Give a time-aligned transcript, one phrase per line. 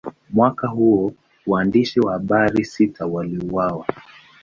[0.29, 1.11] Mwaka huo,
[1.47, 3.85] waandishi wa habari sita waliuawa.